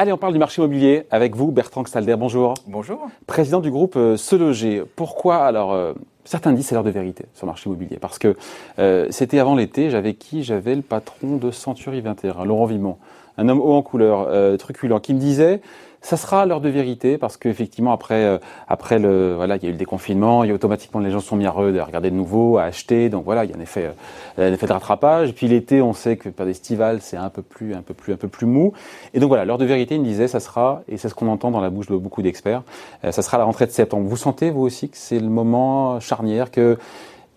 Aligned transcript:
Allez, 0.00 0.12
on 0.12 0.16
parle 0.16 0.32
du 0.32 0.38
marché 0.38 0.62
immobilier 0.62 1.06
avec 1.10 1.34
vous, 1.34 1.50
Bertrand 1.50 1.84
Stalder. 1.84 2.14
Bonjour. 2.14 2.54
Bonjour. 2.68 3.08
Président 3.26 3.58
du 3.58 3.72
groupe 3.72 3.96
euh, 3.96 4.16
Se 4.16 4.36
Loger. 4.36 4.84
Pourquoi 4.94 5.44
alors 5.44 5.72
euh, 5.72 5.92
Certains 6.24 6.52
disent 6.52 6.66
c'est 6.66 6.76
l'heure 6.76 6.84
de 6.84 6.90
vérité 6.90 7.24
sur 7.34 7.46
le 7.46 7.50
marché 7.50 7.68
immobilier? 7.68 7.98
Parce 8.00 8.20
que 8.20 8.36
euh, 8.78 9.08
c'était 9.10 9.40
avant 9.40 9.56
l'été. 9.56 9.90
J'avais 9.90 10.14
qui? 10.14 10.44
J'avais 10.44 10.76
le 10.76 10.82
patron 10.82 11.36
de 11.36 11.50
Century 11.50 12.00
21, 12.00 12.44
Laurent 12.44 12.66
Vimont, 12.66 12.96
un 13.38 13.48
homme 13.48 13.60
haut 13.60 13.72
en 13.72 13.82
couleur, 13.82 14.28
truculent, 14.58 15.00
qui 15.00 15.14
me 15.14 15.18
disait 15.18 15.60
ça 16.00 16.16
sera 16.16 16.46
l'heure 16.46 16.60
de 16.60 16.68
vérité 16.68 17.18
parce 17.18 17.36
qu'effectivement 17.36 17.92
après 17.92 18.24
euh, 18.24 18.38
après 18.68 18.98
le 18.98 19.34
voilà 19.34 19.56
il 19.56 19.62
y 19.64 19.66
a 19.66 19.68
eu 19.68 19.72
le 19.72 19.78
déconfinement, 19.78 20.44
il 20.44 20.48
y 20.48 20.50
a 20.50 20.54
automatiquement 20.54 21.00
les 21.00 21.10
gens 21.10 21.20
sont 21.20 21.36
mis 21.36 21.46
à 21.46 21.50
regarder 21.50 22.10
de 22.10 22.14
nouveau, 22.14 22.58
à 22.58 22.64
acheter, 22.64 23.08
donc 23.08 23.24
voilà 23.24 23.44
il 23.44 23.50
y 23.50 23.52
a 23.54 23.56
un 23.56 23.60
effet 23.60 23.90
euh, 24.38 24.50
un 24.50 24.52
effet 24.52 24.66
de 24.66 24.72
rattrapage. 24.72 25.34
puis 25.34 25.48
l'été 25.48 25.82
on 25.82 25.92
sait 25.92 26.16
que 26.16 26.28
période 26.28 26.50
estivale 26.50 27.00
c'est 27.00 27.16
un 27.16 27.30
peu 27.30 27.42
plus 27.42 27.74
un 27.74 27.82
peu 27.82 27.94
plus 27.94 28.12
un 28.12 28.16
peu 28.16 28.28
plus 28.28 28.46
mou. 28.46 28.72
Et 29.12 29.20
donc 29.20 29.28
voilà 29.28 29.44
l'heure 29.44 29.58
de 29.58 29.64
vérité 29.64 29.96
il 29.96 30.00
me 30.00 30.06
disait 30.06 30.28
ça 30.28 30.40
sera 30.40 30.82
et 30.88 30.96
c'est 30.96 31.08
ce 31.08 31.14
qu'on 31.14 31.28
entend 31.28 31.50
dans 31.50 31.60
la 31.60 31.70
bouche 31.70 31.88
de 31.88 31.96
beaucoup 31.96 32.22
d'experts, 32.22 32.62
euh, 33.04 33.12
ça 33.12 33.22
sera 33.22 33.38
la 33.38 33.44
rentrée 33.44 33.66
de 33.66 33.72
septembre. 33.72 34.08
Vous 34.08 34.16
sentez 34.16 34.50
vous 34.50 34.62
aussi 34.62 34.88
que 34.88 34.96
c'est 34.96 35.18
le 35.18 35.28
moment 35.28 36.00
charnière 36.00 36.50
que 36.50 36.78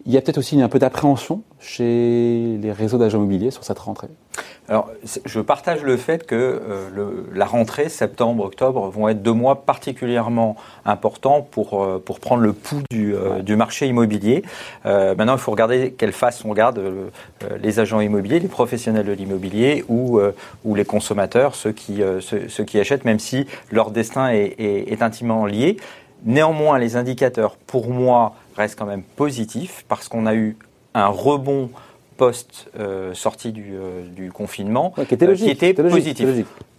il 0.05 0.11
y 0.11 0.17
a 0.17 0.21
peut-être 0.21 0.39
aussi 0.39 0.59
un 0.59 0.69
peu 0.69 0.79
d'appréhension 0.79 1.43
chez 1.59 2.57
les 2.59 2.71
réseaux 2.71 2.97
d'agents 2.97 3.19
immobiliers 3.19 3.51
sur 3.51 3.63
cette 3.63 3.77
rentrée? 3.77 4.07
Alors, 4.71 4.89
je 5.25 5.41
partage 5.41 5.83
le 5.83 5.97
fait 5.97 6.25
que 6.25 6.33
euh, 6.33 6.89
le, 6.95 7.25
la 7.33 7.43
rentrée, 7.43 7.89
septembre, 7.89 8.45
octobre, 8.45 8.87
vont 8.87 9.09
être 9.09 9.21
deux 9.21 9.33
mois 9.33 9.65
particulièrement 9.65 10.55
importants 10.85 11.41
pour, 11.41 11.83
euh, 11.83 12.01
pour 12.03 12.21
prendre 12.21 12.41
le 12.41 12.53
pouls 12.53 12.83
du, 12.89 13.13
euh, 13.13 13.41
du 13.41 13.57
marché 13.57 13.87
immobilier. 13.87 14.43
maintenant, 14.85 15.33
il 15.33 15.39
faut 15.39 15.51
regarder 15.51 15.91
quelle 15.91 16.13
face 16.13 16.45
on 16.45 16.49
regarde 16.51 16.81
les 17.61 17.81
agents 17.81 17.99
immobiliers, 17.99 18.39
les 18.39 18.47
professionnels 18.47 19.05
de 19.05 19.11
l'immobilier 19.11 19.83
ou, 19.89 20.21
ou 20.63 20.75
les 20.75 20.85
consommateurs, 20.85 21.55
ceux 21.55 21.73
qui, 21.73 22.01
ceux, 22.21 22.47
ceux, 22.47 22.63
qui 22.63 22.79
achètent, 22.79 23.03
même 23.03 23.19
si 23.19 23.47
leur 23.71 23.91
destin 23.91 24.29
est, 24.29 24.55
est, 24.57 24.93
est 24.93 25.01
intimement 25.01 25.45
lié. 25.45 25.75
Néanmoins, 26.23 26.79
les 26.79 26.95
indicateurs, 26.95 27.57
pour 27.67 27.89
moi, 27.89 28.35
reste 28.55 28.79
quand 28.79 28.85
même 28.85 29.03
positif 29.03 29.83
parce 29.89 30.07
qu'on 30.07 30.25
a 30.25 30.33
eu 30.33 30.55
un 30.93 31.07
rebond 31.07 31.69
post 32.21 32.69
euh, 32.79 33.13
du, 33.45 33.73
euh, 33.73 34.03
du, 34.05 34.31
confinement 34.31 34.93
qui 35.07 35.15
était, 35.15 35.25
logique, 35.25 35.57
qui 35.57 35.65
était 35.65 35.73
positif, 35.73 36.27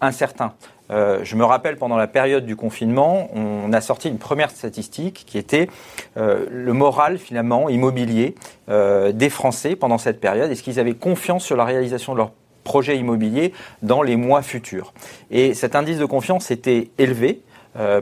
incertain. 0.01 0.53
Euh, 0.93 1.19
je 1.25 1.35
me 1.35 1.45
rappelle 1.45 1.79
pendant 1.79 1.97
la 1.97 2.07
période 2.07 2.47
du 2.47 2.55
confinement, 2.55 3.29
on 3.35 3.73
a 3.73 3.81
sorti 3.81 4.09
une 4.09 4.19
première 4.19 4.53
statistique 4.53 5.25
qui 5.27 5.39
était 5.39 5.69
euh, 6.17 6.47
le 6.49 6.73
moral 6.73 7.19
finalement 7.19 7.69
immobilier 7.69 8.37
euh, 8.69 9.11
des 9.11 9.31
Français 9.31 9.75
pendant 9.75 9.99
cette 9.99 10.21
période. 10.21 10.49
Est-ce 10.49 10.63
qu'ils 10.63 10.79
avaient 10.79 10.95
confiance 10.95 11.45
sur 11.45 11.57
la 11.57 11.65
réalisation 11.65 12.13
de 12.13 12.19
leur 12.19 12.31
projet 12.63 12.97
immobilier 12.97 13.53
dans 13.83 14.03
les 14.03 14.15
mois 14.15 14.43
futurs? 14.43 14.95
Et 15.33 15.55
cet 15.55 15.75
indice 15.75 15.99
de 15.99 16.05
confiance 16.05 16.53
était 16.53 16.93
élevé. 16.99 17.41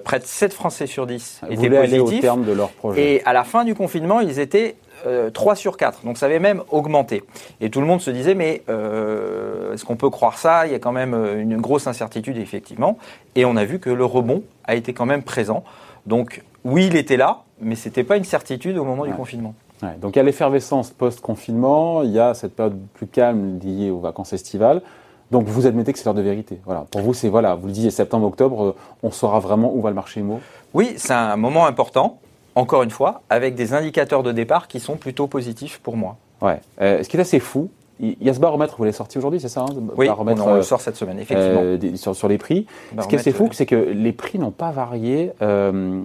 Près 0.04 0.18
de 0.18 0.24
7 0.24 0.52
Français 0.52 0.88
sur 0.88 1.06
10 1.06 1.42
étaient 1.48 1.70
positifs. 1.70 2.18
au 2.18 2.20
terme 2.20 2.44
de 2.44 2.50
leur 2.50 2.70
projet. 2.70 3.14
Et 3.14 3.24
à 3.24 3.32
la 3.32 3.44
fin 3.44 3.64
du 3.64 3.76
confinement, 3.76 4.18
ils 4.18 4.40
étaient 4.40 4.74
euh, 5.06 5.30
3 5.30 5.54
sur 5.54 5.76
4. 5.76 6.04
Donc 6.04 6.18
ça 6.18 6.26
avait 6.26 6.38
même 6.38 6.62
augmenté. 6.70 7.22
Et 7.60 7.70
tout 7.70 7.80
le 7.80 7.86
monde 7.86 8.00
se 8.00 8.10
disait, 8.10 8.34
mais 8.34 8.62
euh, 8.68 9.74
est-ce 9.74 9.84
qu'on 9.84 9.96
peut 9.96 10.10
croire 10.10 10.38
ça? 10.38 10.66
Il 10.66 10.72
y 10.72 10.74
a 10.74 10.78
quand 10.78 10.92
même 10.92 11.14
euh, 11.14 11.40
une 11.40 11.60
grosse 11.60 11.86
incertitude, 11.86 12.36
effectivement. 12.36 12.98
Et 13.34 13.44
on 13.44 13.56
a 13.56 13.64
vu 13.64 13.78
que 13.78 13.90
le 13.90 14.04
rebond 14.04 14.42
a 14.64 14.74
été 14.74 14.92
quand 14.92 15.06
même 15.06 15.22
présent. 15.22 15.64
Donc 16.06 16.42
oui, 16.64 16.86
il 16.86 16.96
était 16.96 17.16
là, 17.16 17.42
mais 17.60 17.74
ce 17.74 17.88
n'était 17.88 18.04
pas 18.04 18.16
une 18.16 18.24
certitude 18.24 18.78
au 18.78 18.84
moment 18.84 19.02
ouais. 19.02 19.10
du 19.10 19.14
confinement. 19.14 19.54
Ouais. 19.82 19.96
Donc 20.00 20.16
il 20.16 20.18
y 20.18 20.20
a 20.20 20.24
l'effervescence 20.24 20.90
post-confinement, 20.90 22.02
il 22.02 22.10
y 22.10 22.18
a 22.18 22.34
cette 22.34 22.54
période 22.54 22.78
plus 22.94 23.06
calme 23.06 23.58
liée 23.62 23.90
aux 23.90 24.00
vacances 24.00 24.32
estivales. 24.32 24.82
Donc 25.30 25.46
vous 25.46 25.66
admettez 25.66 25.92
que 25.92 25.98
c'est 25.98 26.04
l'heure 26.04 26.14
de 26.14 26.22
vérité. 26.22 26.60
Voilà. 26.64 26.86
Pour 26.90 27.02
vous, 27.02 27.14
c'est 27.14 27.28
voilà, 27.28 27.54
vous 27.54 27.68
le 27.68 27.72
disiez 27.72 27.90
septembre, 27.90 28.26
octobre, 28.26 28.64
euh, 28.64 28.76
on 29.02 29.10
saura 29.10 29.38
vraiment 29.38 29.72
où 29.74 29.80
va 29.80 29.90
le 29.90 29.94
marché 29.94 30.20
immo. 30.20 30.40
Oui, 30.74 30.94
c'est 30.96 31.12
un 31.12 31.36
moment 31.36 31.66
important. 31.66 32.18
Encore 32.60 32.82
une 32.82 32.90
fois, 32.90 33.22
avec 33.30 33.54
des 33.54 33.74
indicateurs 33.74 34.22
de 34.22 34.32
départ 34.32 34.68
qui 34.68 34.80
sont 34.80 34.96
plutôt 34.96 35.26
positifs 35.26 35.80
pour 35.82 35.96
moi. 35.96 36.16
Ouais. 36.42 36.60
Euh, 36.80 37.02
ce 37.02 37.08
qui 37.08 37.16
est 37.16 37.20
assez 37.20 37.40
fou, 37.40 37.70
il 38.00 38.16
y 38.22 38.30
a 38.30 38.34
ce 38.34 38.40
baromètre, 38.40 38.76
vous 38.78 38.84
l'avez 38.84 38.96
sorti 38.96 39.18
aujourd'hui, 39.18 39.40
c'est 39.40 39.48
ça 39.48 39.62
hein, 39.62 39.74
Oui, 39.96 40.06
baromètre, 40.06 40.46
on, 40.46 40.54
le 40.54 40.62
sort 40.62 40.80
cette 40.80 40.96
semaine, 40.96 41.18
effectivement. 41.18 41.60
Euh, 41.62 41.96
sur, 41.96 42.16
sur, 42.16 42.28
les 42.28 42.38
prix. 42.38 42.66
Ce 42.98 43.06
qui 43.06 43.14
est 43.14 43.18
assez 43.18 43.32
fou, 43.32 43.48
c'est 43.52 43.66
que 43.66 43.74
les 43.74 44.12
prix 44.12 44.38
n'ont 44.38 44.50
pas 44.50 44.70
varié, 44.70 45.32
euh, 45.42 46.00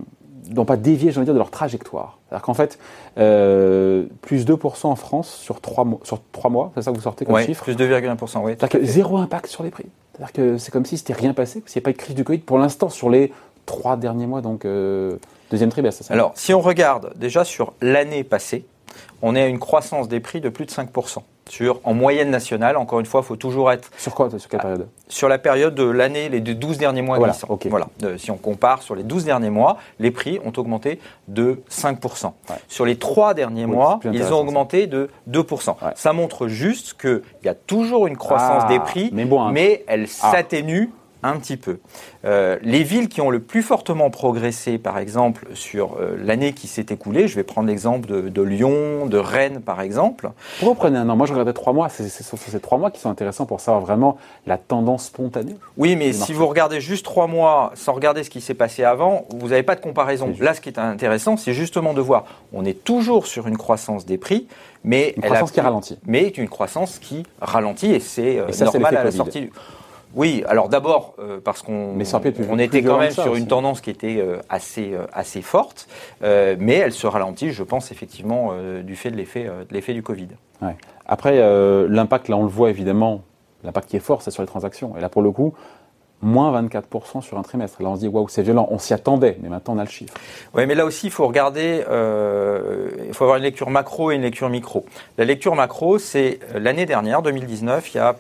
n'ont 0.54 0.66
pas 0.66 0.76
dévié, 0.76 1.12
j'ai 1.12 1.18
envie 1.18 1.26
de 1.26 1.32
dire, 1.32 1.34
de 1.34 1.40
leur 1.40 1.52
trajectoire. 1.52 2.20
C'est-à-dire 2.28 2.44
qu'en 2.44 2.54
fait, 2.54 2.80
euh, 3.18 4.08
plus 4.22 4.46
2% 4.46 4.88
en 4.88 4.96
France 4.96 5.34
sur 5.34 5.62
3 5.62 5.86
mois, 5.86 6.00
sur 6.04 6.20
3 6.34 6.52
mois 6.52 6.72
c'est 6.76 6.82
ça 6.82 6.92
que 6.92 6.98
vous 6.98 7.04
sortez 7.04 7.24
comme 7.24 7.36
ouais, 7.36 7.46
chiffre 7.46 7.64
Plus 7.64 7.76
2,1%, 7.76 8.42
oui. 8.44 8.56
C'est-à-dire 8.58 8.80
que 8.80 8.86
zéro 8.86 9.18
impact 9.18 9.48
sur 9.48 9.64
les 9.64 9.72
prix. 9.72 9.86
C'est-à-dire 10.12 10.34
que 10.34 10.58
c'est 10.58 10.72
comme 10.72 10.86
si 10.86 10.98
c'était 10.98 11.14
rien 11.14 11.34
passé, 11.34 11.64
s'il 11.66 11.80
n'y 11.80 11.84
a 11.84 11.86
pas 11.86 11.92
eu 11.92 11.94
de 11.94 11.98
crise 11.98 12.16
du 12.16 12.26
Covid 12.26 12.40
pour 12.40 12.58
l'instant 12.58 12.90
sur 12.90 13.10
les 13.10 13.32
3 13.66 13.98
derniers 13.98 14.28
mois, 14.28 14.42
donc 14.42 14.66
euh, 14.66 15.18
deuxième 15.52 15.70
trimestre. 15.70 16.04
Ça 16.04 16.14
Alors, 16.14 16.32
si 16.36 16.54
on 16.54 16.62
regarde 16.62 17.14
déjà 17.16 17.44
sur 17.44 17.74
l'année 17.82 18.24
passée, 18.24 18.66
on 19.22 19.36
est 19.36 19.42
à 19.42 19.48
une 19.48 19.60
croissance 19.60 20.08
des 20.08 20.20
prix 20.20 20.42
de 20.42 20.50
plus 20.50 20.66
de 20.66 20.72
5%. 20.72 21.20
Sur, 21.48 21.80
en 21.84 21.94
moyenne 21.94 22.32
nationale, 22.32 22.76
encore 22.76 23.00
une 23.00 23.06
fois, 23.06 23.22
il 23.24 23.28
faut 23.28 23.36
toujours 23.36 23.72
être. 23.72 23.92
Sur 23.98 24.16
quoi 24.16 24.32
Sur 24.36 24.50
quelle 24.50 24.60
période 24.60 24.88
Sur 25.08 25.30
la 25.30 25.38
période 25.38 25.76
de 25.76 25.84
l'année, 25.84 26.28
les 26.28 26.42
12 26.42 26.80
derniers 26.80 27.04
mois 27.04 27.20
voilà, 27.20 27.34
glissants. 27.34 27.48
okay. 27.52 27.70
Voilà. 27.70 27.88
Euh, 28.04 28.18
si 28.18 28.32
on 28.32 28.38
compare 28.38 28.82
sur 28.82 28.96
les 28.96 29.04
12 29.04 29.26
derniers 29.26 29.52
mois, 29.52 29.78
les 30.00 30.10
prix 30.10 30.40
ont 30.44 30.54
augmenté 30.58 31.00
de 31.28 31.62
5%. 31.70 32.26
Ouais. 32.26 32.56
Sur 32.68 32.86
les 32.86 32.96
3 32.96 33.36
derniers 33.36 33.66
oui, 33.66 33.72
mois, 33.72 34.00
ils 34.12 34.34
ont 34.34 34.40
augmenté 34.40 34.88
de 34.88 35.12
2%. 35.30 35.70
Ouais. 35.70 35.92
Ça 35.94 36.14
montre 36.14 36.48
juste 36.48 37.00
qu'il 37.00 37.22
y 37.44 37.48
a 37.48 37.54
toujours 37.54 38.08
une 38.08 38.18
croissance 38.18 38.64
ah, 38.66 38.70
des 38.70 38.80
prix, 38.80 39.12
mais, 39.14 39.26
bon, 39.26 39.44
hein. 39.44 39.52
mais 39.52 39.84
elle 39.88 40.08
s'atténue 40.08 40.90
un 41.26 41.38
petit 41.38 41.58
peu. 41.58 41.80
Euh, 42.24 42.58
les 42.62 42.84
villes 42.84 43.10
qui 43.10 43.22
ont 43.22 43.30
le 43.30 43.40
plus 43.40 43.64
fortement 43.64 44.10
progressé, 44.10 44.78
par 44.78 44.98
exemple, 44.98 45.48
sur 45.54 45.98
euh, 46.00 46.16
l'année 46.22 46.54
qui 46.54 46.68
s'est 46.68 46.86
écoulée, 46.90 47.28
je 47.28 47.36
vais 47.36 47.44
prendre 47.44 47.68
l'exemple 47.68 48.08
de, 48.08 48.30
de, 48.30 48.42
Lyon, 48.42 49.06
de 49.06 49.18
Rennes, 49.18 49.62
par 49.62 49.82
exemple. 49.82 50.32
Pourquoi 50.60 50.74
vous 50.74 50.80
prenez 50.80 50.98
un 50.98 51.10
an? 51.10 51.16
Moi, 51.16 51.26
je 51.26 51.34
regardais 51.34 51.54
trois 51.54 51.74
mois. 51.74 51.90
C'est 51.90 52.08
ces 52.08 52.60
trois 52.60 52.78
mois 52.78 52.92
qui 52.92 53.00
sont 53.00 53.10
intéressants 53.10 53.46
pour 53.46 53.60
savoir 53.60 53.82
vraiment 53.84 54.18
la 54.46 54.58
tendance 54.58 55.06
spontanée. 55.06 55.56
Oui, 55.78 55.96
mais 55.96 56.14
si 56.14 56.34
vous 56.34 56.48
regardez 56.48 56.82
juste 56.82 57.06
trois 57.06 57.28
mois 57.28 57.72
sans 57.76 57.94
regarder 57.94 58.24
ce 58.24 58.30
qui 58.30 58.42
s'est 58.42 58.54
passé 58.54 58.84
avant, 58.84 59.26
vous 59.30 59.50
n'avez 59.50 59.64
pas 59.64 59.76
de 59.76 59.82
comparaison. 59.82 60.34
Là, 60.40 60.54
ce 60.54 60.62
qui 60.62 60.70
est 60.70 60.80
intéressant, 60.80 61.38
c'est 61.38 61.54
justement 61.54 61.94
de 61.94 62.02
voir. 62.02 62.26
On 62.54 62.66
est 62.66 62.84
toujours 62.84 63.28
sur 63.28 63.48
une 63.48 63.58
croissance 63.58 64.06
des 64.06 64.18
prix, 64.18 64.48
mais 64.84 65.14
une 65.18 65.24
croissance 65.24 65.50
a, 65.50 65.54
qui 65.54 65.62
ralentit. 65.62 66.00
Mais 66.06 66.28
une 66.28 66.50
croissance 66.50 67.00
qui 67.00 67.24
ralentit, 67.42 67.92
et 67.92 68.00
c'est 68.00 68.40
euh, 68.40 68.48
normal 68.62 68.98
à 68.98 69.04
la 69.04 69.12
sortie. 69.12 69.42
Du... 69.42 69.52
Oui, 70.16 70.44
alors 70.48 70.70
d'abord 70.70 71.14
euh, 71.20 71.40
parce 71.44 71.62
qu'on 71.62 71.94
on 71.94 72.60
était 72.60 72.82
quand 72.82 73.00
même 73.00 73.12
sur 73.12 73.32
aussi. 73.32 73.42
une 73.42 73.48
tendance 73.48 73.82
qui 73.82 73.90
était 73.90 74.18
euh, 74.18 74.38
assez 74.50 74.94
euh, 74.94 75.06
assez 75.12 75.42
forte, 75.42 75.88
mais 76.22 76.76
elle 76.76 76.94
se 76.94 77.06
ralentit, 77.06 77.52
je 77.52 77.64
pense 77.64 77.92
effectivement 77.92 78.54
du 78.84 78.96
fait 78.96 79.12
de 79.12 79.18
l'effet 79.18 79.44
de 79.44 79.74
l'effet 79.74 79.94
du 79.94 80.02
Covid. 80.02 80.30
Ouais. 80.62 80.76
Après 81.06 81.38
l'impact 81.88 82.30
là 82.30 82.38
on 82.38 82.44
le 82.44 82.50
voit 82.50 82.70
évidemment, 82.70 83.22
l'impact 83.64 83.90
qui 83.90 83.98
est 83.98 84.00
fort 84.00 84.22
c'est 84.22 84.32
sur 84.32 84.42
les 84.42 84.48
transactions 84.48 84.96
et 84.98 85.02
là 85.02 85.10
pour 85.10 85.22
le 85.22 85.32
coup 85.32 85.54
moins 86.22 86.62
24% 86.62 87.22
sur 87.22 87.38
un 87.38 87.44
trimestre. 87.44 87.82
Là, 87.82 87.90
on 87.90 87.96
se 87.96 88.02
dit, 88.02 88.08
waouh, 88.08 88.28
c'est 88.28 88.42
violent. 88.42 88.68
On 88.72 88.80
s'y 88.80 88.94
attendait, 88.94 89.38
mais 89.42 89.50
maintenant, 89.50 89.76
on 89.76 89.78
a 89.78 89.84
le 89.84 89.90
chiffre. 89.90 90.14
Oui, 90.54 90.66
mais 90.66 90.76
là 90.76 90.86
aussi, 90.86 91.08
il 91.08 91.12
faut 91.12 91.28
regarder, 91.28 91.84
euh, 91.90 92.90
il 93.08 93.14
faut 93.14 93.26
avoir 93.26 93.38
une 93.38 93.44
lecture 93.44 93.70
macro 93.70 94.12
et 94.12 94.16
une 94.16 94.22
lecture 94.22 94.50
micro. 94.50 94.86
La 95.18 95.26
lecture 95.26 95.56
macro, 95.56 96.00
c'est 96.00 96.40
l'année 96.54 96.86
dernière, 96.86 97.22
2019, 97.22 97.94
il 97.94 97.98
y 97.98 98.00
a 98.00 98.16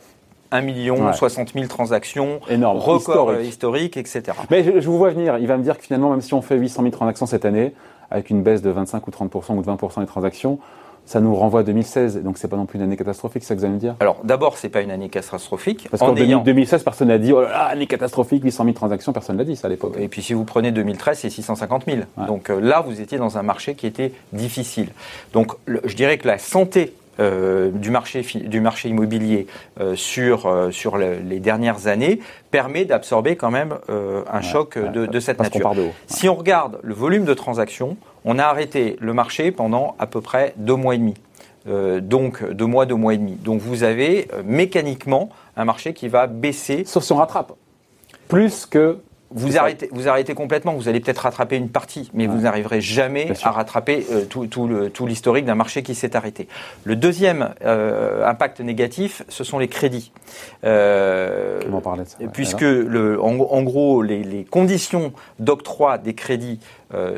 1 0.55 0.61
million, 0.61 1.05
ouais. 1.05 1.13
60 1.13 1.53
000 1.53 1.67
transactions, 1.67 2.39
Énorme. 2.50 2.80
record 2.80 3.31
historique. 3.41 3.47
historique, 3.47 3.97
etc. 3.97 4.38
Mais 4.50 4.63
je, 4.63 4.80
je, 4.80 4.88
vous 4.89 4.97
vois 4.97 5.09
venir, 5.09 5.38
il 5.38 5.47
va 5.47 5.57
me 5.57 5.63
dire 5.63 5.77
que 5.77 5.83
finalement, 5.83 6.09
même 6.09 6.21
si 6.21 6.33
on 6.33 6.41
fait 6.41 6.56
800 6.56 6.81
000 6.83 6.91
transactions 6.91 7.25
cette 7.25 7.45
année, 7.45 7.74
avec 8.12 8.30
une 8.30 8.44
baisse 8.44 8.62
de 8.62 8.69
25 8.69 9.07
ou 9.07 9.12
30% 9.12 9.57
ou 9.57 9.62
de 9.62 9.68
20% 9.68 10.00
des 10.00 10.06
transactions, 10.06 10.59
ça 11.06 11.19
nous 11.19 11.35
renvoie 11.35 11.59
à 11.59 11.63
2016, 11.63 12.24
donc 12.24 12.38
c'est 12.38 12.47
pas 12.47 12.57
non 12.57 12.65
plus 12.65 12.80
une 12.80 12.83
année 12.83 12.97
catastrophique, 12.97 13.44
c'est 13.44 13.50
ça 13.50 13.56
que 13.56 13.59
vous 13.59 13.65
allez 13.65 13.75
me 13.75 13.80
dire? 13.80 13.95
Alors 14.00 14.18
d'abord, 14.24 14.57
c'est 14.57 14.69
pas 14.69 14.81
une 14.81 14.89
année 14.89 15.09
catastrophique. 15.09 15.88
Parce 15.91 16.01
qu'en 16.01 16.15
ayant... 16.15 16.41
2016, 16.41 16.83
personne 16.83 17.09
n'a 17.09 17.19
dit 17.19 17.31
oh 17.31 17.41
là 17.41 17.50
là, 17.50 17.63
année 17.65 17.85
catastrophique, 17.85 18.44
800 18.44 18.63
000 18.63 18.74
transactions, 18.74 19.13
personne 19.13 19.38
l'a 19.38 19.44
dit 19.44 19.56
ça 19.56 19.68
à 19.68 19.69
l'époque. 19.69 19.95
Et 20.00 20.07
puis 20.07 20.24
si 20.24 20.33
vous 20.33 20.45
prenez 20.45 20.71
2013, 20.71 21.19
c'est 21.19 21.30
650 21.30 21.85
000. 21.85 21.97
Ouais. 22.18 22.25
Donc 22.25 22.50
euh, 22.50 22.59
là, 22.59 22.81
vous 22.81 23.01
étiez 23.01 23.19
dans 23.19 23.38
un 23.38 23.44
marché 23.44 23.75
qui 23.75 23.85
était 23.85 24.13
difficile. 24.33 24.89
Donc 25.31 25.53
le, 25.65 25.81
je 25.83 25.95
dirais 25.95 26.18
que 26.18 26.27
la 26.27 26.39
santé 26.39 26.94
euh, 27.19 27.71
du, 27.71 27.91
marché, 27.91 28.21
du 28.21 28.59
marché 28.59 28.89
immobilier 28.89 29.47
euh, 29.79 29.95
sur, 29.95 30.47
euh, 30.47 30.71
sur 30.71 30.97
le, 30.97 31.19
les 31.19 31.39
dernières 31.39 31.88
années 31.88 32.19
permet 32.51 32.83
d'absorber 32.83 33.38
quand 33.38 33.51
même 33.51 33.77
un 33.88 34.38
ouais, 34.38 34.44
choc 34.44 34.75
ouais, 34.75 34.89
de, 34.89 35.06
de, 35.06 35.19
cette 35.19 35.39
nature. 35.39 35.71
On 35.71 35.77
ouais. 35.77 35.94
Si 36.07 36.27
on 36.27 36.35
regarde 36.35 36.79
le 36.83 36.94
volume 36.94 37.23
de 37.23 37.33
transactions, 37.33 37.95
on 38.25 38.38
a 38.38 38.44
arrêté 38.44 38.97
le 39.00 39.13
marché 39.13 39.51
pendant 39.51 39.95
à 39.97 40.07
peu 40.07 40.19
près 40.19 40.53
deux 40.57 40.75
mois 40.75 40.95
et 40.95 40.97
demi. 40.97 41.13
Donc 42.01 42.47
deux 42.51 42.67
mois, 42.67 42.85
deux 42.85 42.95
mois 42.95 43.15
et 43.15 43.18
demi. 43.18 43.33
Donc 43.33 43.59
vous 43.59 43.83
avez 43.83 44.27
mécaniquement 44.45 45.29
un 45.57 45.65
marché 45.65 45.94
qui 45.94 46.07
va 46.07 46.27
baisser. 46.27 46.83
Sauf 46.85 47.03
si 47.03 47.11
on 47.11 47.18
rattrape. 47.18 47.53
Plus 48.27 48.65
que 48.65 49.00
vous 49.35 49.57
arrêtez, 49.57 49.89
vous 49.91 50.07
arrêtez 50.07 50.33
complètement, 50.33 50.73
vous 50.73 50.87
allez 50.87 51.01
peut-être 51.01 51.19
rattraper 51.19 51.57
une 51.57 51.67
partie, 51.67 52.09
mais 52.13 52.25
vous 52.25 52.39
n'arriverez 52.39 52.79
jamais 52.79 53.33
à 53.43 53.51
rattraper 53.51 54.05
euh, 54.11 54.23
tout, 54.23 55.05
l'historique 55.05 55.45
d'un 55.45 55.55
marché 55.55 55.83
qui 55.83 55.93
s'est 55.93 56.15
arrêté. 56.15 56.47
Le 56.85 56.95
deuxième 56.95 57.53
euh, 57.65 58.25
impact 58.25 58.61
négatif, 58.61 59.23
ce 59.27 59.43
sont 59.43 59.59
les 59.59 59.67
crédits. 59.67 60.13
Euh, 60.63 61.59
Comment 61.65 61.81
parler 61.81 62.05
de 62.05 62.09
ça 62.09 62.17
Puisque, 62.31 62.61
le, 62.61 63.21
en, 63.21 63.63
gros, 63.63 64.01
les, 64.01 64.45
conditions 64.49 65.11
d'octroi 65.39 65.97
des 65.97 66.13
crédits 66.13 66.59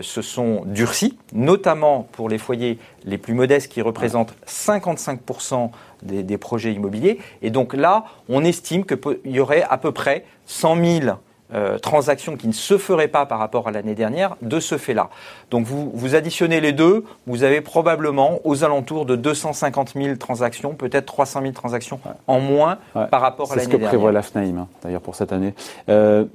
se 0.02 0.24
sont 0.24 0.64
durcies, 0.66 1.20
notamment 1.34 2.08
pour 2.14 2.30
les 2.30 2.40
foyers 2.40 2.80
les 3.06 3.20
plus 3.20 3.36
modestes 3.36 3.72
qui 3.72 3.84
représentent 3.84 4.34
55% 4.48 5.70
des, 6.02 6.24
des, 6.24 6.38
projets 6.40 6.74
immobiliers. 6.74 7.20
Et 7.44 7.52
donc 7.52 7.76
là, 7.76 8.06
on 8.28 8.44
estime 8.44 8.86
qu'il 8.86 8.98
y 9.26 9.40
aurait 9.40 9.64
à 9.70 9.78
peu 9.78 9.92
près 9.92 10.26
100 10.48 10.84
000 11.02 11.18
euh, 11.54 11.78
transactions 11.78 12.36
qui 12.36 12.48
ne 12.50 12.54
se 12.54 12.78
feraient 12.78 13.08
pas 13.08 13.26
par 13.26 13.40
rapport 13.40 13.70
à 13.70 13.72
l'année 13.72 13.96
dernière 13.96 14.36
de 14.42 14.60
ce 14.60 14.78
fait-là. 14.78 15.10
Donc 15.50 15.66
vous, 15.66 15.90
vous 15.94 16.14
additionnez 16.14 16.60
les 16.60 16.74
deux, 16.74 17.06
vous 17.26 17.44
avez 17.44 17.62
probablement 17.62 18.42
aux 18.44 18.66
alentours 18.66 19.06
de 19.06 19.16
250 19.16 19.94
000 19.96 20.18
transactions, 20.18 20.74
peut-être 20.74 21.06
300 21.06 21.42
000 21.44 21.54
transactions 21.54 22.02
en 22.28 22.42
moins 22.42 22.80
par 23.10 23.22
rapport 23.22 23.54
à 23.54 23.56
l'année 23.56 23.68
dernière. 23.70 23.90
C'est 23.90 23.96
ce 23.96 23.98
que 23.98 23.98
prévoit 23.98 24.12
la 24.12 24.60
hein, 24.60 24.68
d'ailleurs 24.84 25.00
pour 25.00 25.16
cette 25.16 25.32
année. 25.32 25.54
Euh, 25.88 26.26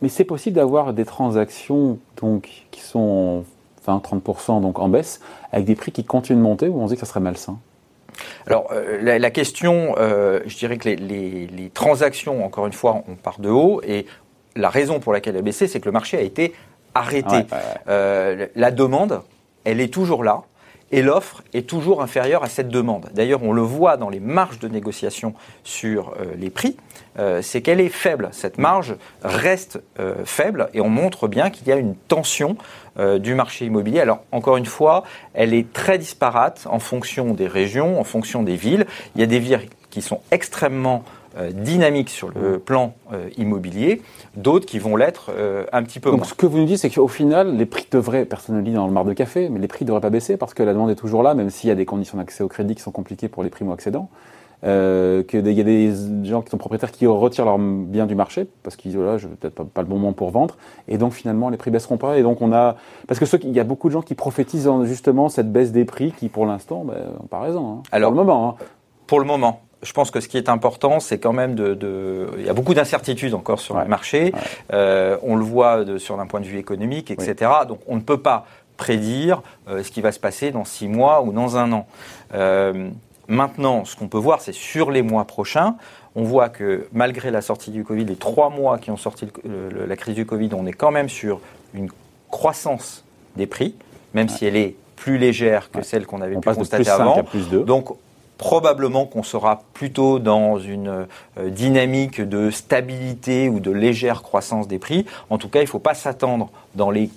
mais 0.00 0.08
c'est 0.08 0.24
possible 0.24 0.56
d'avoir 0.56 0.94
des 0.94 1.04
transactions 1.04 1.98
donc, 2.16 2.48
qui 2.70 2.80
sont 2.80 3.44
20-30% 3.86 4.62
donc 4.62 4.78
en 4.78 4.88
baisse, 4.88 5.20
avec 5.52 5.66
des 5.66 5.74
prix 5.74 5.92
qui 5.92 6.04
continuent 6.04 6.38
de 6.38 6.42
monter, 6.42 6.68
ou 6.68 6.80
on 6.80 6.86
dit 6.86 6.94
que 6.94 7.00
ça 7.00 7.06
serait 7.06 7.20
malsain 7.20 7.58
alors, 8.46 8.68
euh, 8.72 9.00
la, 9.00 9.30
question, 9.30 9.94
je 9.96 10.56
dirais 10.58 10.76
que 10.76 10.86
les, 10.86 10.96
les, 10.96 11.70
transactions, 11.70 12.44
encore 12.44 12.66
une 12.66 12.72
fois, 12.74 13.02
on 13.08 13.14
part 13.14 13.40
de 13.40 13.48
haut, 13.48 13.80
et 13.86 14.04
la 14.56 14.70
raison 14.70 15.00
pour 15.00 15.12
laquelle 15.12 15.34
elle 15.34 15.40
a 15.40 15.44
baissé, 15.44 15.66
c'est 15.66 15.80
que 15.80 15.86
le 15.86 15.92
marché 15.92 16.16
a 16.18 16.22
été 16.22 16.54
arrêté. 16.94 17.46
Euh, 17.88 18.46
la 18.54 18.70
demande, 18.70 19.22
elle 19.64 19.80
est 19.80 19.92
toujours 19.92 20.24
là. 20.24 20.42
Et 20.94 21.00
l'offre 21.00 21.42
est 21.54 21.66
toujours 21.66 22.02
inférieure 22.02 22.44
à 22.44 22.50
cette 22.50 22.68
demande. 22.68 23.08
D'ailleurs, 23.14 23.42
on 23.42 23.54
le 23.54 23.62
voit 23.62 23.96
dans 23.96 24.10
les 24.10 24.20
marges 24.20 24.58
de 24.58 24.68
négociation 24.68 25.32
sur 25.64 26.10
euh, 26.10 26.34
les 26.36 26.50
prix, 26.50 26.76
euh, 27.18 27.40
c'est 27.40 27.62
qu'elle 27.62 27.80
est 27.80 27.88
faible. 27.88 28.28
Cette 28.32 28.58
marge 28.58 28.96
reste 29.22 29.80
faible 30.26 30.68
et 30.74 30.82
on 30.82 30.90
montre 30.90 31.28
bien 31.28 31.48
qu'il 31.48 31.66
y 31.66 31.72
a 31.72 31.76
une 31.76 31.94
tension 31.94 32.56
du 33.20 33.34
marché 33.34 33.64
immobilier. 33.64 34.00
Alors, 34.00 34.22
encore 34.32 34.58
une 34.58 34.66
fois, 34.66 35.04
elle 35.32 35.54
est 35.54 35.72
très 35.72 35.96
disparate 35.96 36.66
en 36.68 36.78
fonction 36.78 37.32
des 37.32 37.46
régions, 37.46 37.98
en 37.98 38.04
fonction 38.04 38.42
des 38.42 38.56
villes. 38.56 38.84
Il 39.14 39.22
y 39.22 39.24
a 39.24 39.26
des 39.26 39.38
villes 39.38 39.60
qui 39.88 40.02
sont 40.02 40.20
extrêmement 40.30 41.04
euh, 41.36 41.50
dynamique 41.52 42.10
sur 42.10 42.30
le 42.30 42.58
plan 42.58 42.94
euh, 43.12 43.28
immobilier, 43.36 44.02
d'autres 44.36 44.66
qui 44.66 44.78
vont 44.78 44.96
l'être 44.96 45.30
euh, 45.30 45.64
un 45.72 45.82
petit 45.82 46.00
peu 46.00 46.10
Donc 46.10 46.26
ce 46.26 46.34
que 46.34 46.46
vous 46.46 46.58
nous 46.58 46.64
dites, 46.64 46.78
c'est 46.78 46.90
qu'au 46.90 47.08
final, 47.08 47.56
les 47.56 47.66
prix 47.66 47.86
devraient, 47.90 48.24
personne 48.24 48.56
ne 48.56 48.62
lit 48.62 48.72
dans 48.72 48.86
le 48.86 48.92
mar 48.92 49.04
de 49.04 49.12
café, 49.12 49.48
mais 49.48 49.58
les 49.58 49.68
prix 49.68 49.84
ne 49.84 49.88
devraient 49.88 50.00
pas 50.00 50.10
baisser 50.10 50.36
parce 50.36 50.54
que 50.54 50.62
la 50.62 50.72
demande 50.72 50.90
est 50.90 50.96
toujours 50.96 51.22
là, 51.22 51.34
même 51.34 51.50
s'il 51.50 51.68
y 51.68 51.70
a 51.70 51.74
des 51.74 51.86
conditions 51.86 52.18
d'accès 52.18 52.42
au 52.42 52.48
crédit 52.48 52.74
qui 52.74 52.82
sont 52.82 52.90
compliquées 52.90 53.28
pour 53.28 53.42
les 53.42 53.50
primo-accédants. 53.50 54.08
Euh, 54.64 55.24
qu'il 55.24 55.44
y 55.50 55.60
a 55.60 55.64
des 55.64 55.92
gens 56.22 56.40
qui 56.40 56.50
sont 56.50 56.56
propriétaires 56.56 56.92
qui 56.92 57.04
retirent 57.04 57.46
leurs 57.46 57.58
biens 57.58 58.06
du 58.06 58.14
marché 58.14 58.46
parce 58.62 58.76
qu'ils 58.76 58.92
disent 58.92 59.00
voilà, 59.00 59.18
je 59.18 59.26
peut-être 59.26 59.54
pas, 59.56 59.64
pas, 59.64 59.82
le 59.82 59.88
bon 59.88 59.96
moment 59.96 60.12
pour 60.12 60.30
vendre 60.30 60.56
et 60.86 60.98
donc 60.98 61.14
finalement 61.14 61.48
les 61.48 61.56
prix 61.56 61.72
baisseront 61.72 61.96
pas 61.96 62.16
et 62.16 62.22
donc 62.22 62.40
on 62.42 62.52
a 62.52 62.76
parce 63.08 63.18
que 63.18 63.26
ceux, 63.26 63.40
il 63.42 63.50
y 63.50 63.58
a 63.58 63.64
beaucoup 63.64 63.88
de 63.88 63.92
gens 63.92 64.02
qui 64.02 64.14
prophétisent 64.14 64.70
justement 64.84 65.28
cette 65.28 65.50
baisse 65.50 65.72
des 65.72 65.84
prix 65.84 66.12
qui 66.12 66.28
pour 66.28 66.46
l'instant 66.46 66.84
ben, 66.84 66.94
pas 67.28 67.40
raison 67.40 67.78
hein, 67.78 67.82
Alors, 67.90 68.12
pour 68.12 68.20
le 68.20 68.24
moment. 68.24 68.50
Hein. 68.50 68.64
Pour 69.08 69.18
le 69.18 69.26
moment 69.26 69.61
je 69.82 69.92
pense 69.92 70.10
que 70.10 70.20
ce 70.20 70.28
qui 70.28 70.36
est 70.38 70.48
important, 70.48 71.00
c'est 71.00 71.18
quand 71.18 71.32
même 71.32 71.54
de, 71.54 72.28
Il 72.38 72.46
y 72.46 72.48
a 72.48 72.52
beaucoup 72.52 72.74
d'incertitudes 72.74 73.34
encore 73.34 73.60
sur 73.60 73.76
le 73.76 73.84
marché. 73.86 74.32
Euh, 74.72 75.16
on 75.22 75.36
le 75.36 75.44
voit 75.44 75.84
de, 75.84 75.98
sur 75.98 76.18
un 76.20 76.26
point 76.26 76.40
de 76.40 76.46
vue 76.46 76.58
économique, 76.58 77.10
etc. 77.10 77.50
Donc 77.68 77.80
on 77.88 77.96
ne 77.96 78.00
peut 78.00 78.20
pas 78.20 78.46
prédire 78.76 79.42
euh, 79.68 79.82
ce 79.82 79.90
qui 79.90 80.00
va 80.00 80.12
se 80.12 80.20
passer 80.20 80.50
dans 80.50 80.64
six 80.64 80.88
mois 80.88 81.22
ou 81.22 81.32
dans 81.32 81.56
un 81.56 81.72
an. 81.72 81.86
Euh, 82.34 82.90
maintenant, 83.28 83.84
ce 83.84 83.96
qu'on 83.96 84.08
peut 84.08 84.18
voir, 84.18 84.40
c'est 84.40 84.54
sur 84.54 84.90
les 84.90 85.02
mois 85.02 85.24
prochains, 85.24 85.76
on 86.14 86.22
voit 86.22 86.48
que 86.48 86.86
malgré 86.92 87.30
la 87.30 87.42
sortie 87.42 87.70
du 87.70 87.84
Covid, 87.84 88.04
les 88.04 88.16
trois 88.16 88.50
mois 88.50 88.78
qui 88.78 88.90
ont 88.90 88.96
sorti 88.96 89.26
la 89.44 89.96
crise 89.96 90.14
du 90.14 90.26
Covid, 90.26 90.50
on 90.52 90.66
est 90.66 90.72
quand 90.72 90.90
même 90.90 91.08
sur 91.08 91.40
une 91.74 91.88
croissance 92.30 93.04
des 93.36 93.46
prix, 93.46 93.74
même 94.14 94.28
si 94.28 94.44
elle 94.44 94.56
est 94.56 94.76
plus 94.96 95.18
légère 95.18 95.70
que 95.70 95.82
celle 95.82 96.06
qu'on 96.06 96.20
avait 96.20 96.36
pu 96.36 96.54
constater 96.54 96.88
avant. 96.88 97.24
Donc 97.64 97.96
probablement 98.42 99.06
qu'on 99.06 99.22
sera 99.22 99.62
plutôt 99.72 100.18
dans 100.18 100.58
une 100.58 101.06
euh, 101.38 101.48
dynamique 101.48 102.20
de 102.20 102.50
stabilité 102.50 103.48
ou 103.48 103.60
de 103.60 103.70
légère 103.70 104.20
croissance 104.20 104.66
des 104.66 104.80
prix. 104.80 105.06
En 105.30 105.38
tout 105.38 105.48
cas, 105.48 105.60
il 105.60 105.66
ne 105.66 105.68
faut 105.68 105.78
pas 105.78 105.94
s'attendre 105.94 106.50
dans 106.74 106.90
les 106.90 107.08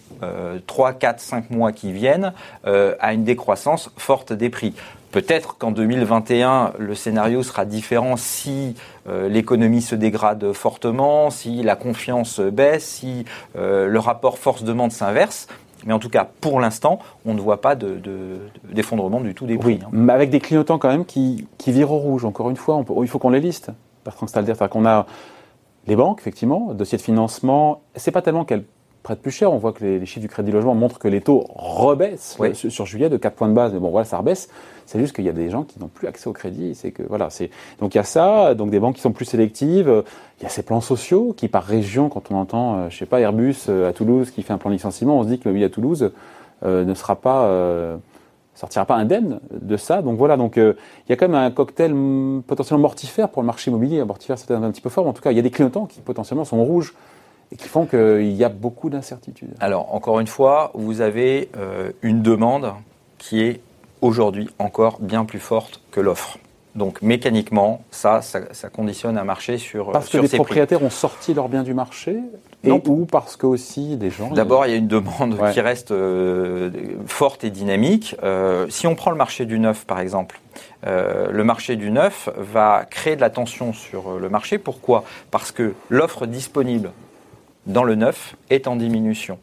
3, 0.68 0.94
4, 0.94 1.20
5 1.20 1.50
mois 1.50 1.72
qui 1.72 1.92
viennent 1.92 2.32
euh, 2.68 2.96
à 3.00 3.14
une 3.14 3.24
décroissance 3.24 3.92
forte 3.98 4.34
des 4.34 4.50
prix. 4.50 4.76
Peut-être 5.12 5.58
qu'en 5.58 5.72
2021, 5.72 6.74
le 6.78 6.94
scénario 6.94 7.42
sera 7.42 7.66
différent 7.66 8.18
si 8.18 8.76
euh, 9.10 9.28
l'économie 9.28 9.82
se 9.82 9.96
dégrade 9.96 10.54
fortement, 10.54 11.32
si 11.32 11.64
la 11.64 11.76
confiance 11.76 12.40
baisse, 12.40 12.86
si 12.86 13.26
le 13.56 13.98
rapport 13.98 14.38
force-demande 14.38 14.92
s'inverse. 14.92 15.48
Mais 15.86 15.94
en 15.94 16.00
tout 16.00 16.10
cas, 16.10 16.28
pour 16.42 16.60
l'instant, 16.60 17.00
on 17.26 17.34
ne 17.34 17.40
voit 17.40 17.62
pas 17.62 17.76
d'effondrement 17.76 19.22
de, 19.22 19.28
du 19.28 19.36
tout 19.36 19.46
des 19.46 19.58
prix. 19.58 19.80
Hein. 19.84 19.90
mais 19.92 20.14
avec 20.14 20.32
des 20.32 20.40
clignotants 20.40 20.80
quand 20.80 20.90
même 20.90 21.06
qui, 21.06 21.48
virent 21.68 21.92
au 21.92 22.00
rouge. 22.00 22.26
Encore 22.26 22.50
une 22.50 22.58
fois, 22.58 22.84
il 23.02 23.08
faut 23.08 23.20
qu'on 23.20 23.30
les 23.30 23.40
liste. 23.40 23.72
Bertrand 24.04 24.28
Stalder, 24.28 24.54
c'est-à-dire 24.54 24.70
qu'on 24.70 24.86
a 24.86 25.06
les 25.88 25.96
banques, 25.96 26.20
effectivement, 26.20 26.74
dossiers 26.74 26.98
de 26.98 27.04
financement. 27.04 27.82
C'est 27.96 28.12
pas 28.12 28.22
tellement 28.22 28.46
qu'elles 28.46 28.66
prêtent 29.06 29.22
plus 29.22 29.32
cher. 29.32 29.54
On 29.54 29.58
voit 29.58 29.72
que 29.72 29.86
les, 29.86 30.06
chiffres 30.06 30.20
du 30.20 30.28
crédit 30.28 30.52
logement 30.52 30.76
montrent 30.76 31.00
que 31.00 31.08
les 31.08 31.22
taux 31.22 31.46
rebaissent 31.56 32.38
sur, 32.54 32.86
juillet 32.86 33.08
de 33.08 33.18
4 33.18 33.36
points 33.36 33.48
de 33.48 33.54
base. 33.54 33.72
Mais 33.72 33.80
bon, 33.80 33.92
voilà, 33.92 34.04
ça 34.04 34.18
rebaisse. 34.18 34.50
C'est 34.88 35.00
juste 35.00 35.16
qu'il 35.16 35.24
y 35.26 35.30
a 35.30 35.34
des 35.34 35.50
gens 35.50 35.64
qui 35.64 35.80
n'ont 35.80 35.88
plus 35.88 36.08
accès 36.08 36.28
au 36.28 36.34
crédit. 36.34 36.76
C'est 36.76 36.92
que 36.92 37.04
voilà, 37.04 37.30
c'est 37.30 37.50
donc 37.80 37.94
il 37.94 37.98
y 37.98 38.02
a 38.02 38.04
ça, 38.04 38.56
donc 38.56 38.72
des 38.72 38.80
banques 38.80 38.96
qui 38.96 39.02
sont 39.02 39.14
plus 39.14 39.26
sélectives. 39.26 40.04
Il 40.40 40.44
y 40.44 40.46
a 40.46 40.50
ces 40.50 40.64
plans 40.64 40.82
sociaux 40.82 41.34
qui 41.38 41.48
par 41.48 41.64
région, 41.64 42.10
quand 42.10 42.32
on 42.32 42.36
entend, 42.36 42.78
euh, 42.78 42.90
je 42.90 42.98
sais 42.98 43.06
pas, 43.06 43.22
Airbus 43.22 43.56
euh, 43.70 43.90
à 43.90 43.94
Toulouse 43.94 44.32
qui 44.32 44.42
fait 44.42 44.54
un 44.54 44.58
plan 44.58 44.70
de 44.70 44.76
licenciement, 44.76 45.20
on 45.20 45.24
se 45.24 45.30
dit 45.30 45.40
que 45.40 45.50
oui 45.50 45.64
à 45.64 45.70
Toulouse 45.70 46.12
euh, 46.64 46.84
ne 46.84 46.94
sera 46.94 47.16
pas 47.16 47.50
sortira 48.56 48.86
pas 48.86 48.96
indemne 48.96 49.40
de 49.52 49.78
ça. 49.78 50.02
Donc 50.02 50.18
voilà, 50.18 50.38
donc 50.38 50.56
il 50.56 50.76
y 51.10 51.14
a 51.14 51.16
quand 51.16 51.28
même 51.28 51.36
un 51.36 51.52
cocktail 51.52 51.94
potentiellement 52.48 52.82
mortifère 52.82 53.30
pour 53.30 53.42
le 53.42 53.46
marché 53.46 53.70
immobilier. 53.70 54.04
Mortifère, 54.04 54.40
c'est 54.40 54.52
un, 54.52 54.72
petit 54.72 54.82
peu 54.82 54.90
fort. 54.90 55.04
Mais 55.04 55.10
en 55.10 55.14
tout 55.14 55.22
cas, 55.22 55.32
il 55.32 55.36
y 55.36 55.40
a 55.40 55.44
des 55.44 55.52
clignotants 55.52 55.86
qui 55.86 56.00
potentiellement 56.00 56.46
sont 56.46 56.64
rouges 56.64 56.96
et 57.52 57.56
qui 57.56 57.68
font 57.68 57.86
qu'il 57.86 58.32
y 58.32 58.44
a 58.44 58.50
beaucoup 58.50 58.90
d'incertitudes. 58.90 59.54
Alors, 59.60 59.94
encore 59.94 60.20
une 60.20 60.28
fois, 60.28 60.72
vous 60.74 61.02
avez 61.02 61.50
une 62.02 62.22
demande 62.22 62.74
qui 63.18 63.42
est 63.42 63.62
aujourd'hui 64.02 64.50
encore 64.60 65.00
bien 65.00 65.26
plus 65.26 65.40
forte 65.40 65.82
que 65.92 66.00
l'offre. 66.00 66.38
Donc 66.76 67.02
mécaniquement, 67.02 67.84
ça, 67.90 68.22
ça, 68.22 68.70
conditionne 68.70 69.18
un 69.18 69.24
marché 69.24 69.58
sur 69.58 69.92
parce 69.92 70.10
que 70.10 70.18
les 70.18 70.28
propriétaires 70.28 70.84
ont 70.84 70.90
sorti 70.90 71.34
leurs 71.34 71.48
biens 71.48 71.64
du 71.64 71.74
marché 71.74 72.20
et 72.66 72.72
ou 72.72 73.06
parce 73.06 73.38
que 73.38 73.46
aussi 73.46 73.96
des 73.96 74.10
gens. 74.10 74.30
D'abord, 74.32 74.66
il 74.66 74.72
y 74.72 74.74
a 74.74 74.78
une 74.78 74.88
demande 74.88 75.40
qui 75.54 75.62
reste 75.62 75.92
euh, 75.92 76.70
forte 77.08 77.46
et 77.46 77.50
dynamique. 77.50 78.18
Euh, 78.24 78.68
si 78.70 78.88
on 78.88 78.96
prend 78.96 79.12
le 79.12 79.18
marché 79.18 79.46
du 79.46 79.58
neuf, 79.58 79.86
par 79.86 80.02
exemple, 80.02 80.42
euh, 80.86 81.30
le 81.32 81.44
marché 81.46 81.78
du 81.78 81.92
neuf 81.92 82.28
va 82.36 82.86
créer 82.90 83.16
de 83.16 83.22
la 83.22 83.30
tension 83.30 83.72
sur 83.72 84.20
le 84.20 84.28
marché. 84.28 84.58
Pourquoi? 84.58 85.06
Parce 85.32 85.54
que 85.54 85.76
l'offre 85.90 86.26
disponible 86.26 86.92
dans 87.66 87.84
le 87.84 87.96
neuf 87.96 88.36
est 88.50 88.68
en 88.68 88.76
diminution. 88.76 89.38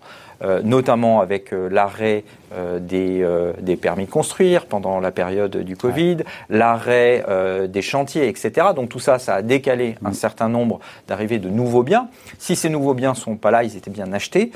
Euh, 0.45 0.61
notamment 0.65 1.21
avec 1.21 1.53
euh, 1.53 1.69
l'arrêt 1.71 2.25
euh, 2.53 2.81
des, 2.81 3.25
des, 3.61 3.77
permis 3.77 4.07
de 4.07 4.11
construire 4.11 4.67
pendant 4.67 4.99
la 4.99 5.13
période 5.13 5.57
du 5.57 5.77
Covid, 5.77 6.19
l'arrêt 6.51 7.25
des 7.69 7.83
chantiers, 7.83 8.29
etc. 8.29 8.69
Donc 8.75 8.89
tout 8.89 8.99
ça, 8.99 9.19
ça 9.19 9.37
a 9.37 9.43
décalé 9.43 9.95
un 10.05 10.11
mm. 10.11 10.15
certain 10.15 10.49
nombre 10.49 10.81
d'arrivées 11.07 11.39
de 11.39 11.49
nouveaux 11.49 11.83
biens. 11.83 12.09
Si 12.39 12.57
ces 12.57 12.69
nouveaux 12.69 12.95
biens 12.95 13.15
sont 13.15 13.37
pas 13.37 13.51
là, 13.51 13.63
ils 13.63 13.77
étaient 13.77 13.91
bien 13.91 14.13
achetés, 14.13 14.51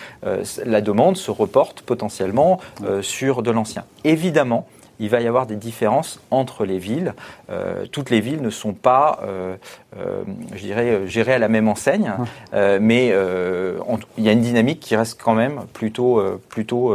la 0.64 0.80
demande 0.80 1.16
se 1.16 1.30
reporte 1.30 1.82
potentiellement 1.82 2.60
sur 3.00 3.42
de 3.42 3.50
l'ancien. 3.50 3.84
Évidemment, 4.04 4.66
il 4.98 5.08
va 5.08 5.20
y 5.20 5.26
avoir 5.26 5.46
des 5.46 5.56
différences 5.56 6.20
entre 6.30 6.64
les 6.64 6.78
villes. 6.78 7.14
Euh, 7.50 7.86
toutes 7.90 8.10
les 8.10 8.20
villes 8.20 8.42
ne 8.42 8.50
sont 8.50 8.72
pas, 8.72 9.20
euh, 9.22 9.56
euh, 9.98 10.22
je 10.54 10.62
dirais, 10.62 11.06
gérées 11.06 11.34
à 11.34 11.38
la 11.38 11.48
même 11.48 11.68
enseigne, 11.68 12.12
mais 12.52 13.06
il 13.08 14.24
y 14.24 14.28
a 14.28 14.32
une 14.32 14.40
dynamique 14.40 14.80
qui 14.80 14.96
reste 14.96 15.20
quand 15.22 15.34
même 15.34 15.60
plutôt, 15.72 16.22
plutôt 16.48 16.94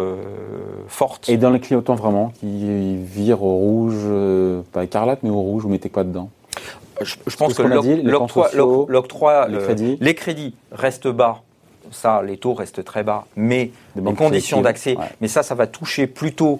forte. 0.87 1.29
Et 1.29 1.37
dans 1.37 1.49
les 1.49 1.59
clignotants 1.59 1.95
vraiment, 1.95 2.33
qui 2.39 2.95
virent 2.97 3.43
au 3.43 3.55
rouge, 3.55 3.95
pas 4.71 4.83
écarlate, 4.83 5.19
mais 5.23 5.29
au 5.29 5.41
rouge, 5.41 5.63
vous 5.63 5.69
mettez 5.69 5.89
quoi 5.89 6.03
dedans? 6.03 6.29
Je, 7.01 7.35
pense 7.35 7.55
que, 7.55 7.63
l'octroi, 7.63 9.47
les, 9.47 9.57
crédits. 9.57 9.97
les 9.99 10.13
crédits 10.15 10.53
restent 10.71 11.07
bas. 11.07 11.41
Ça, 11.91 12.21
les 12.21 12.37
taux 12.37 12.53
restent 12.53 12.83
très 12.85 13.03
bas, 13.03 13.25
mais 13.35 13.71
les 13.95 14.13
conditions 14.13 14.61
d'accès, 14.61 14.95
mais 15.19 15.27
ça, 15.27 15.43
ça 15.43 15.55
va 15.55 15.67
toucher 15.67 16.07
plutôt 16.07 16.59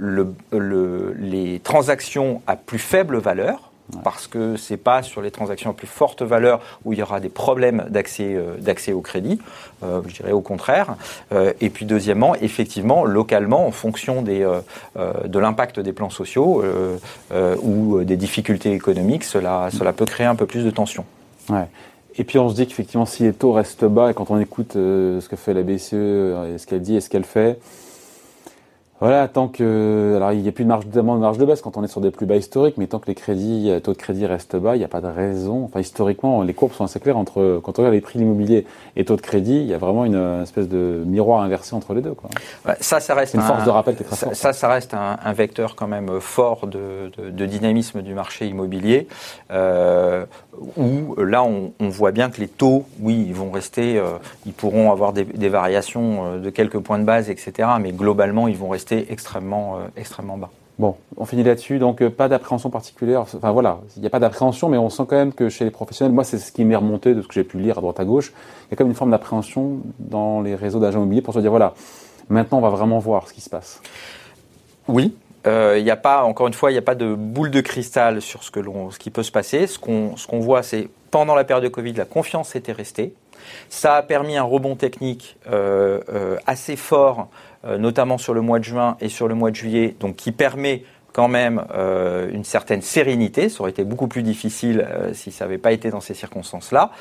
le, 0.00 1.14
les 1.18 1.60
transactions 1.60 2.42
à 2.46 2.56
plus 2.56 2.78
faible 2.78 3.18
valeur, 3.18 3.70
parce 4.04 4.26
que 4.26 4.56
c'est 4.56 4.76
pas 4.76 5.02
sur 5.02 5.20
les 5.20 5.30
transactions 5.30 5.70
à 5.70 5.72
plus 5.72 5.86
forte 5.86 6.22
valeur 6.22 6.60
où 6.84 6.92
il 6.92 6.98
y 6.98 7.02
aura 7.02 7.20
des 7.20 7.28
problèmes 7.28 7.86
d'accès 7.88 8.34
euh, 8.34 8.56
d'accès 8.58 8.92
au 8.92 9.00
crédit. 9.00 9.40
Euh, 9.82 10.00
je 10.06 10.14
dirais 10.14 10.32
au 10.32 10.40
contraire. 10.40 10.96
Euh, 11.32 11.52
et 11.60 11.70
puis 11.70 11.86
deuxièmement, 11.86 12.34
effectivement, 12.36 13.04
localement, 13.04 13.66
en 13.66 13.72
fonction 13.72 14.22
des, 14.22 14.46
de 14.96 15.38
l'impact 15.38 15.80
des 15.80 15.92
plans 15.92 16.10
sociaux 16.10 16.62
ou 17.62 18.04
des 18.04 18.16
difficultés 18.16 18.72
économiques, 18.72 19.24
cela, 19.24 19.68
cela 19.72 19.92
peut 19.92 20.04
créer 20.04 20.26
un 20.26 20.34
peu 20.34 20.46
plus 20.46 20.64
de 20.64 20.70
tension. 20.70 21.04
Ouais. 21.48 21.66
Et 22.16 22.24
puis 22.24 22.38
on 22.38 22.48
se 22.48 22.54
dit 22.54 22.66
qu'effectivement, 22.66 23.06
si 23.06 23.22
les 23.22 23.32
taux 23.32 23.52
restent 23.52 23.84
bas 23.84 24.10
et 24.10 24.14
quand 24.14 24.30
on 24.30 24.38
écoute 24.38 24.72
ce 24.74 25.28
que 25.28 25.36
fait 25.36 25.54
la 25.54 25.62
BCE, 25.62 25.92
et 25.92 26.58
ce 26.58 26.66
qu'elle 26.66 26.82
dit 26.82 26.96
et 26.96 27.00
ce 27.00 27.08
qu'elle 27.08 27.24
fait, 27.24 27.58
voilà, 29.00 29.28
tant 29.28 29.48
que 29.48 30.14
alors 30.16 30.32
il 30.32 30.42
n'y 30.42 30.48
a 30.48 30.52
plus 30.52 30.64
de 30.64 30.68
marge 30.68 30.86
de 30.86 31.00
marge 31.00 31.38
de 31.38 31.44
baisse 31.44 31.62
quand 31.62 31.76
on 31.76 31.84
est 31.84 31.88
sur 31.88 32.00
des 32.00 32.10
plus 32.10 32.26
bas 32.26 32.36
historiques, 32.36 32.76
mais 32.76 32.86
tant 32.86 32.98
que 32.98 33.06
les 33.06 33.14
crédits, 33.14 33.70
les 33.70 33.80
taux 33.80 33.92
de 33.92 33.98
crédit 33.98 34.26
restent 34.26 34.56
bas, 34.56 34.76
il 34.76 34.78
n'y 34.78 34.84
a 34.84 34.88
pas 34.88 35.00
de 35.00 35.06
raison. 35.06 35.64
Enfin, 35.64 35.80
historiquement, 35.80 36.42
les 36.42 36.52
courbes 36.54 36.72
sont 36.72 36.84
assez 36.84 37.00
claires 37.00 37.16
entre 37.16 37.60
quand 37.62 37.78
on 37.78 37.82
regarde 37.82 37.94
les 37.94 38.00
prix 38.00 38.18
de 38.18 38.24
l'immobilier 38.24 38.66
et 38.96 39.04
taux 39.04 39.16
de 39.16 39.20
crédit, 39.20 39.56
il 39.56 39.66
y 39.66 39.74
a 39.74 39.78
vraiment 39.78 40.04
une, 40.04 40.42
espèce 40.42 40.68
de 40.68 41.02
miroir 41.06 41.42
inversé 41.42 41.74
entre 41.74 41.94
les 41.94 42.02
deux. 42.02 42.12
Quoi. 42.12 42.30
ça, 42.80 43.00
ça 43.00 43.14
reste 43.14 43.34
une 43.34 43.40
force 43.40 43.64
de 43.64 43.70
rappel 43.70 43.96
très 43.96 44.04
ça, 44.14 44.34
ça, 44.34 44.52
ça, 44.52 44.68
reste 44.68 44.94
un, 44.94 45.18
un, 45.24 45.32
vecteur 45.32 45.76
quand 45.76 45.88
même 45.88 46.20
fort 46.20 46.66
de, 46.66 47.10
de, 47.16 47.30
de 47.30 47.46
dynamisme 47.46 48.02
du 48.02 48.14
marché 48.14 48.46
immobilier, 48.46 49.08
euh, 49.50 50.26
où 50.76 51.16
là 51.16 51.42
on, 51.42 51.72
on, 51.80 51.88
voit 51.88 52.12
bien 52.12 52.30
que 52.30 52.40
les 52.40 52.48
taux, 52.48 52.84
oui, 53.00 53.24
ils 53.26 53.34
vont 53.34 53.50
rester, 53.50 53.96
euh, 53.96 54.18
ils 54.46 54.52
pourront 54.52 54.92
avoir 54.92 55.12
des, 55.12 55.24
des 55.24 55.48
variations 55.48 56.34
euh, 56.34 56.38
de 56.38 56.50
quelques 56.50 56.78
points 56.78 56.98
de 56.98 57.04
base, 57.04 57.30
etc. 57.30 57.68
Mais 57.80 57.92
globalement, 57.92 58.48
ils 58.48 58.56
vont 58.56 58.68
rester 58.68 58.89
extrêmement, 58.98 59.76
euh, 59.76 59.80
extrêmement 59.96 60.36
bas. 60.36 60.50
Bon, 60.78 60.96
on 61.18 61.26
finit 61.26 61.42
là-dessus, 61.42 61.78
donc 61.78 62.00
euh, 62.00 62.08
pas 62.08 62.28
d'appréhension 62.28 62.70
particulière. 62.70 63.20
Enfin 63.20 63.50
voilà, 63.52 63.80
il 63.96 64.00
n'y 64.00 64.06
a 64.06 64.10
pas 64.10 64.18
d'appréhension, 64.18 64.70
mais 64.70 64.78
on 64.78 64.88
sent 64.88 65.02
quand 65.08 65.16
même 65.16 65.34
que 65.34 65.50
chez 65.50 65.64
les 65.64 65.70
professionnels, 65.70 66.14
moi 66.14 66.24
c'est 66.24 66.38
ce 66.38 66.52
qui 66.52 66.64
m'est 66.64 66.76
remonté 66.76 67.14
de 67.14 67.20
ce 67.20 67.28
que 67.28 67.34
j'ai 67.34 67.44
pu 67.44 67.58
lire 67.58 67.76
à 67.76 67.80
droite 67.82 68.00
à 68.00 68.04
gauche, 68.06 68.32
il 68.66 68.70
y 68.70 68.74
a 68.74 68.76
quand 68.76 68.84
même 68.84 68.92
une 68.92 68.96
forme 68.96 69.10
d'appréhension 69.10 69.80
dans 69.98 70.40
les 70.40 70.54
réseaux 70.54 70.80
d'agents 70.80 71.00
immobiliers 71.00 71.20
pour 71.20 71.34
se 71.34 71.40
dire 71.40 71.50
voilà, 71.50 71.74
maintenant 72.30 72.58
on 72.58 72.62
va 72.62 72.70
vraiment 72.70 72.98
voir 72.98 73.28
ce 73.28 73.34
qui 73.34 73.42
se 73.42 73.50
passe. 73.50 73.82
Oui, 74.88 75.14
euh, 75.46 75.76
il 75.78 75.84
n'y 75.84 75.90
a 75.90 75.96
pas, 75.96 76.24
encore 76.24 76.46
une 76.46 76.54
fois, 76.54 76.70
il 76.70 76.74
n'y 76.74 76.78
a 76.78 76.82
pas 76.82 76.94
de 76.94 77.14
boule 77.14 77.50
de 77.50 77.60
cristal 77.60 78.20
sur 78.20 78.42
ce, 78.42 78.50
que 78.50 78.60
ce 78.90 78.98
qui 78.98 79.10
peut 79.10 79.22
se 79.22 79.32
passer. 79.32 79.66
Ce 79.66 79.78
qu'on 79.78 80.16
ce 80.16 80.34
voit, 80.36 80.62
c'est 80.62 80.88
pendant 81.10 81.34
la 81.34 81.44
période 81.44 81.64
de 81.64 81.68
Covid, 81.68 81.94
la 81.94 82.04
confiance 82.04 82.54
était 82.56 82.72
restée. 82.72 83.14
Ça 83.68 83.96
a 83.96 84.02
permis 84.02 84.36
un 84.36 84.42
rebond 84.42 84.76
technique 84.76 85.36
euh, 85.50 86.00
euh, 86.08 86.36
assez 86.46 86.76
fort, 86.76 87.28
euh, 87.64 87.78
notamment 87.78 88.18
sur 88.18 88.34
le 88.34 88.40
mois 88.40 88.58
de 88.58 88.64
juin 88.64 88.96
et 89.00 89.08
sur 89.08 89.28
le 89.28 89.34
mois 89.34 89.50
de 89.50 89.56
juillet, 89.56 89.96
donc 89.98 90.16
qui 90.16 90.32
permet 90.32 90.84
quand 91.12 91.26
même 91.26 91.64
une 92.32 92.44
certaine 92.44 92.82
sérénité. 92.82 93.48
Ça 93.48 93.62
aurait 93.62 93.72
été 93.72 93.82
beaucoup 93.82 94.06
plus 94.06 94.22
difficile 94.22 94.86
si 95.12 95.32
ça 95.32 95.44
n'avait 95.44 95.58
pas 95.58 95.72
été 95.72 95.90
dans 95.90 96.00
ces 96.00 96.14
circonstances-là. 96.14 96.92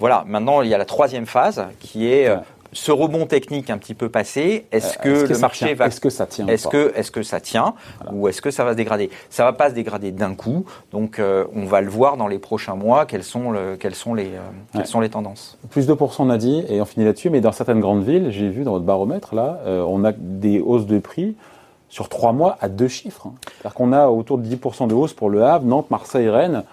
Voilà, 0.00 0.24
maintenant 0.26 0.62
il 0.62 0.68
y 0.68 0.74
a 0.74 0.78
la 0.78 0.84
troisième 0.84 1.26
phase 1.26 1.64
qui 1.78 2.08
est 2.08 2.28
ce 2.72 2.90
rebond 2.92 3.26
technique 3.26 3.70
un 3.70 3.78
petit 3.78 3.94
peu 3.94 4.08
passé, 4.08 4.66
est-ce 4.72 4.98
que, 4.98 5.26
le 5.32 5.38
marché 5.38 5.74
va, 5.74 5.86
est-ce 5.86 6.00
que 6.00 6.10
ça 6.10 6.26
tient, 6.26 6.46
est-ce 6.46 6.68
que, 6.68 6.92
est-ce 6.96 7.10
que 7.10 7.22
ça 7.22 7.40
tient, 7.40 7.74
ou 8.12 8.28
est-ce 8.28 8.42
que 8.42 8.50
ça 8.50 8.64
va 8.64 8.72
se 8.72 8.76
dégrader? 8.76 9.10
Ça 9.30 9.44
va 9.44 9.52
pas 9.52 9.70
se 9.70 9.74
dégrader 9.74 10.12
d'un 10.12 10.34
coup, 10.34 10.64
donc 10.90 11.18
euh, 11.18 11.44
on 11.54 11.64
va 11.64 11.80
le 11.80 11.90
voir 11.90 12.16
dans 12.16 12.28
les 12.28 12.38
prochains 12.38 12.74
mois. 12.74 13.06
Quelles 13.06 13.24
sont, 13.24 13.50
le, 13.50 13.76
quelles 13.76 13.94
sont 13.94 14.14
les, 14.14 14.26
euh, 14.26 14.40
quelles 14.72 14.86
sont 14.86 15.00
les 15.00 15.10
tendances 15.10 15.58
Plus 15.70 15.86
de 15.86 15.92
on 16.18 16.30
a 16.30 16.38
dit, 16.38 16.64
et 16.68 16.80
on 16.80 16.84
finit 16.84 17.06
là-dessus. 17.06 17.30
Mais 17.30 17.40
dans 17.40 17.52
certaines 17.52 17.80
grandes 17.80 18.04
villes, 18.04 18.30
j'ai 18.30 18.48
vu 18.48 18.64
dans 18.64 18.72
votre 18.72 18.84
baromètre 18.84 19.34
là, 19.34 19.60
euh, 19.66 19.84
on 19.86 20.04
a 20.04 20.12
des 20.12 20.60
hausses 20.60 20.86
de 20.86 20.98
prix 20.98 21.36
sur 21.88 22.08
trois 22.08 22.32
mois 22.32 22.56
à 22.60 22.68
deux 22.68 22.88
chiffres. 22.88 23.26
Hein. 23.26 23.34
C'est-à-dire 23.44 23.74
qu'on 23.74 23.92
a 23.92 24.08
autour 24.08 24.38
de 24.38 24.46
10% 24.46 24.88
de 24.88 24.94
hausse 24.94 25.12
pour 25.12 25.30
le 25.30 25.44
Havre, 25.44 25.64
Nantes, 25.64 25.90
Marseille, 25.90 26.28
Rennes. 26.28 26.64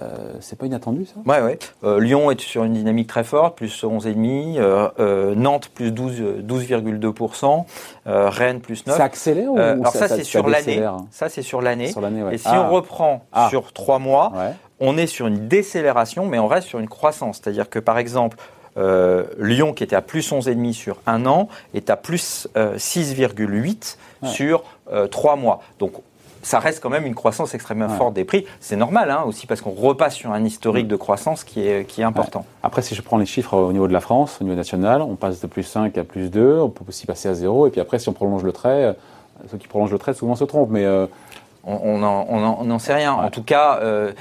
Euh, 0.00 0.34
c'est 0.40 0.58
pas 0.58 0.66
inattendu 0.66 1.06
ça? 1.06 1.14
Ouais, 1.26 1.42
ouais. 1.42 1.58
Euh, 1.84 2.00
Lyon 2.00 2.30
est 2.30 2.40
sur 2.40 2.64
une 2.64 2.74
dynamique 2.74 3.08
très 3.08 3.24
forte, 3.24 3.56
plus 3.56 3.82
11,5. 3.82 4.58
Euh, 4.58 4.88
euh, 5.00 5.34
Nantes 5.34 5.68
plus 5.74 5.90
12,2%. 5.90 6.42
12, 6.42 7.64
euh, 8.06 8.28
Rennes 8.28 8.60
plus 8.60 8.86
9. 8.86 8.96
Ça 8.96 9.04
accélère 9.04 9.52
ou, 9.52 9.58
Alors 9.58 9.92
ça, 9.92 10.08
c'est 10.08 10.24
sur 10.24 10.48
l'année. 10.48 10.82
Ça 11.10 11.28
c'est 11.28 11.42
sur 11.42 11.60
l'année. 11.60 11.92
Ouais. 11.94 12.34
Et 12.34 12.38
si 12.38 12.48
ah. 12.48 12.68
on 12.68 12.74
reprend 12.74 13.24
ah. 13.32 13.48
sur 13.50 13.72
trois 13.72 13.98
mois, 13.98 14.32
ouais. 14.36 14.52
on 14.80 14.96
est 14.96 15.06
sur 15.06 15.26
une 15.26 15.48
décélération, 15.48 16.26
mais 16.26 16.38
on 16.38 16.46
reste 16.46 16.68
sur 16.68 16.78
une 16.78 16.88
croissance. 16.88 17.40
C'est-à-dire 17.42 17.68
que 17.68 17.78
par 17.78 17.98
exemple, 17.98 18.36
euh, 18.78 19.24
Lyon, 19.38 19.72
qui 19.72 19.82
était 19.82 19.96
à 19.96 20.02
plus 20.02 20.30
11,5 20.30 20.72
sur 20.72 21.00
un 21.06 21.26
an, 21.26 21.48
est 21.74 21.90
à 21.90 21.96
plus 21.96 22.48
euh, 22.56 22.76
6,8 22.76 23.96
ouais. 24.22 24.28
sur 24.28 24.62
euh, 24.92 25.06
trois 25.08 25.36
mois. 25.36 25.60
Donc 25.78 25.94
ça 26.42 26.58
reste 26.58 26.82
quand 26.82 26.90
même 26.90 27.06
une 27.06 27.14
croissance 27.14 27.54
extrêmement 27.54 27.86
ouais. 27.86 27.96
forte 27.96 28.14
des 28.14 28.24
prix. 28.24 28.44
C'est 28.60 28.76
normal 28.76 29.10
hein, 29.10 29.24
aussi 29.26 29.46
parce 29.46 29.60
qu'on 29.60 29.70
repasse 29.70 30.14
sur 30.14 30.32
un 30.32 30.44
historique 30.44 30.86
mm. 30.86 30.90
de 30.90 30.96
croissance 30.96 31.44
qui 31.44 31.66
est, 31.66 31.86
qui 31.86 32.00
est 32.00 32.04
important. 32.04 32.40
Ouais. 32.40 32.44
Après, 32.62 32.82
si 32.82 32.94
je 32.94 33.02
prends 33.02 33.18
les 33.18 33.26
chiffres 33.26 33.54
au 33.54 33.72
niveau 33.72 33.88
de 33.88 33.92
la 33.92 34.00
France, 34.00 34.38
au 34.40 34.44
niveau 34.44 34.56
national, 34.56 35.02
on 35.02 35.16
passe 35.16 35.40
de 35.40 35.46
plus 35.46 35.62
5 35.62 35.96
à 35.98 36.04
plus 36.04 36.30
2, 36.30 36.58
on 36.60 36.68
peut 36.68 36.84
aussi 36.88 37.06
passer 37.06 37.28
à 37.28 37.34
0. 37.34 37.66
Et 37.66 37.70
puis 37.70 37.80
après, 37.80 37.98
si 37.98 38.08
on 38.08 38.12
prolonge 38.12 38.42
le 38.42 38.52
trait, 38.52 38.84
euh, 38.84 38.92
ceux 39.50 39.58
qui 39.58 39.68
prolongent 39.68 39.92
le 39.92 39.98
trait 39.98 40.14
souvent 40.14 40.36
se 40.36 40.44
trompent. 40.44 40.70
Mais 40.70 40.84
euh, 40.84 41.06
on 41.64 41.98
n'en 41.98 42.78
sait 42.78 42.94
rien. 42.94 43.14
Ouais. 43.16 43.26
En 43.26 43.30
tout 43.30 43.42
cas, 43.42 43.78
euh, 43.82 44.12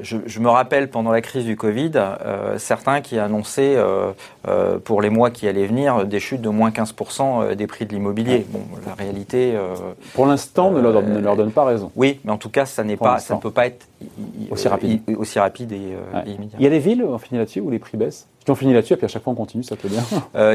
je, 0.00 0.18
je, 0.26 0.40
me 0.40 0.48
rappelle 0.48 0.88
pendant 0.88 1.10
la 1.10 1.20
crise 1.20 1.44
du 1.44 1.56
Covid, 1.56 1.92
euh, 1.96 2.58
certains 2.58 3.00
qui 3.00 3.18
annonçaient 3.18 3.76
euh, 3.76 4.12
euh 4.48 4.78
pour 4.78 5.02
les 5.02 5.10
mois 5.10 5.30
qui 5.30 5.48
allaient 5.48 5.66
venir 5.66 6.06
des 6.06 6.20
chutes 6.20 6.40
de 6.40 6.48
moins 6.48 6.70
15% 6.70 7.42
euh, 7.42 7.54
des 7.54 7.66
prix 7.66 7.86
de 7.86 7.92
l'immobilier. 7.92 8.46
Bon, 8.48 8.60
la 8.86 8.94
réalité. 8.94 9.54
Euh, 9.54 9.74
pour 10.14 10.26
l'instant, 10.26 10.70
ne, 10.70 10.80
leur, 10.80 11.02
ne 11.02 11.18
leur 11.18 11.36
donne 11.36 11.52
pas 11.52 11.64
raison. 11.64 11.90
Oui, 11.96 12.20
mais 12.24 12.32
en 12.32 12.38
tout 12.38 12.48
cas, 12.48 12.66
ça 12.66 12.84
n'est 12.84 12.96
pas, 12.96 13.18
ça 13.18 13.34
ne 13.34 13.40
peut 13.40 13.50
pas 13.50 13.66
être 13.66 13.86
aussi 14.50 14.68
rapide, 14.68 15.02
aussi 15.16 15.38
rapide 15.38 15.72
et, 15.72 15.96
et, 16.26 16.30
immédiat. 16.30 16.56
Il 16.58 16.64
y 16.64 16.66
a 16.66 16.70
des 16.70 16.78
villes, 16.78 17.04
on 17.04 17.18
finit 17.18 17.38
là-dessus, 17.38 17.60
où 17.60 17.70
les 17.70 17.78
prix 17.78 17.96
baissent? 17.96 18.26
Si 18.44 18.50
on 18.50 18.54
finit 18.54 18.74
là-dessus, 18.74 18.92
et 18.92 18.96
puis 18.96 19.06
à 19.06 19.08
chaque 19.08 19.22
fois 19.22 19.32
on 19.32 19.36
continue, 19.36 19.64
ça 19.64 19.76
peut 19.76 19.88
bien. 19.88 20.02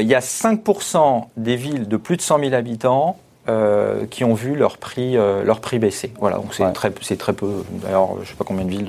il 0.00 0.06
y 0.06 0.14
a 0.14 0.20
5% 0.20 1.24
des 1.36 1.56
villes 1.56 1.88
de 1.88 1.96
plus 1.96 2.16
de 2.16 2.22
100 2.22 2.38
000 2.38 2.54
habitants 2.54 3.16
euh, 3.50 4.06
qui 4.06 4.24
ont 4.24 4.34
vu 4.34 4.54
leur 4.54 4.78
prix, 4.78 5.16
euh, 5.16 5.42
leur 5.44 5.60
prix 5.60 5.78
baisser. 5.78 6.12
Voilà, 6.20 6.36
donc 6.36 6.54
c'est 6.54 6.64
ouais. 6.64 6.72
très, 6.72 6.90
très 6.90 7.32
peu. 7.32 7.64
D'ailleurs, 7.82 8.14
je 8.16 8.20
ne 8.20 8.24
sais 8.26 8.34
pas 8.34 8.44
combien 8.44 8.64
de 8.64 8.70
villes 8.70 8.86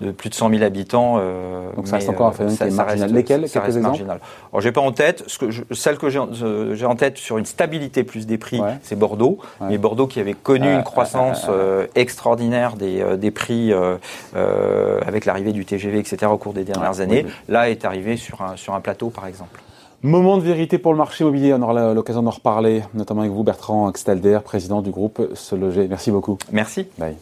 de, 0.00 0.06
de, 0.06 0.10
plus 0.10 0.30
de 0.30 0.34
100 0.34 0.50
000 0.50 0.62
habitants. 0.62 1.16
Euh, 1.18 1.70
donc 1.76 1.86
ça 1.86 1.96
reste 1.96 2.08
encore 2.08 2.28
un 2.28 2.32
phénomène 2.32 2.56
qui 2.56 2.62
est 2.62 2.70
marginal. 2.70 3.12
Reste, 3.12 3.46
ça 3.48 3.60
reste 3.60 3.78
marginal. 3.78 4.20
Alors 4.52 4.60
j'ai 4.60 4.72
pas 4.72 4.80
en 4.80 4.92
tête, 4.92 5.24
ce 5.26 5.38
que 5.38 5.50
je, 5.50 5.62
celle 5.72 5.98
que 5.98 6.08
j'ai 6.08 6.86
en 6.86 6.96
tête 6.96 7.18
sur 7.18 7.38
une 7.38 7.46
stabilité 7.46 8.04
plus 8.04 8.26
des 8.26 8.38
prix, 8.38 8.60
ouais. 8.60 8.78
c'est 8.82 8.98
Bordeaux. 8.98 9.38
Ouais. 9.60 9.68
Mais 9.70 9.78
Bordeaux 9.78 10.06
qui 10.06 10.20
avait 10.20 10.34
connu 10.34 10.72
une 10.72 10.82
croissance 10.82 11.46
euh, 11.48 11.86
extraordinaire 11.94 12.76
des, 12.76 13.02
euh, 13.02 13.16
des 13.16 13.30
prix 13.30 13.72
euh, 13.72 15.00
avec 15.06 15.26
l'arrivée 15.26 15.52
du 15.52 15.64
TGV, 15.64 15.98
etc. 15.98 16.26
au 16.32 16.38
cours 16.38 16.54
des 16.54 16.64
dernières 16.64 17.00
années, 17.00 17.26
là 17.48 17.68
est 17.68 17.84
arrivé 17.84 18.16
sur 18.16 18.42
un, 18.42 18.56
sur 18.56 18.74
un 18.74 18.80
plateau 18.80 19.10
par 19.10 19.26
exemple. 19.26 19.60
Moment 20.04 20.36
de 20.36 20.42
vérité 20.42 20.76
pour 20.76 20.92
le 20.92 20.98
marché 20.98 21.24
immobilier. 21.24 21.54
On 21.54 21.62
aura 21.62 21.94
l'occasion 21.94 22.22
d'en 22.22 22.30
reparler, 22.30 22.82
notamment 22.92 23.22
avec 23.22 23.32
vous, 23.32 23.42
Bertrand 23.42 23.88
Axtelder, 23.88 24.40
président 24.44 24.82
du 24.82 24.90
groupe 24.90 25.30
Se 25.32 25.54
Loger. 25.54 25.88
Merci 25.88 26.10
beaucoup. 26.10 26.36
Merci. 26.52 26.86
Bye. 26.98 27.16